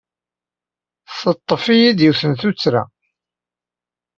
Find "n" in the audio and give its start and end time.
2.29-2.33